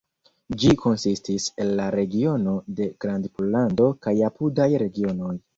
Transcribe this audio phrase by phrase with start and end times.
[0.61, 5.37] Ĝi konsistis el la regiono de Grandpollando kaj apudaj regionoj.